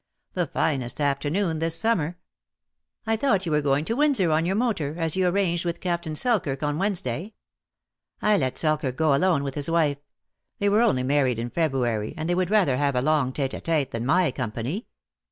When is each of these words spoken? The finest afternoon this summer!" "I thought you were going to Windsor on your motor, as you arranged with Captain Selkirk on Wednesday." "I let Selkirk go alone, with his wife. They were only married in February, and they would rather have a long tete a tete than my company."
The 0.33 0.47
finest 0.47 0.99
afternoon 0.99 1.59
this 1.59 1.75
summer!" 1.79 2.17
"I 3.05 3.15
thought 3.15 3.45
you 3.45 3.51
were 3.51 3.61
going 3.61 3.85
to 3.85 3.93
Windsor 3.95 4.31
on 4.31 4.47
your 4.47 4.55
motor, 4.55 4.95
as 4.97 5.15
you 5.15 5.27
arranged 5.27 5.63
with 5.63 5.79
Captain 5.79 6.15
Selkirk 6.15 6.63
on 6.63 6.79
Wednesday." 6.79 7.35
"I 8.19 8.35
let 8.37 8.57
Selkirk 8.57 8.95
go 8.95 9.13
alone, 9.13 9.43
with 9.43 9.53
his 9.53 9.69
wife. 9.69 9.99
They 10.57 10.69
were 10.69 10.81
only 10.81 11.03
married 11.03 11.37
in 11.37 11.51
February, 11.51 12.15
and 12.17 12.27
they 12.27 12.33
would 12.33 12.49
rather 12.49 12.77
have 12.77 12.95
a 12.95 13.01
long 13.03 13.31
tete 13.31 13.53
a 13.53 13.61
tete 13.61 13.91
than 13.91 14.07
my 14.07 14.31
company." 14.31 14.87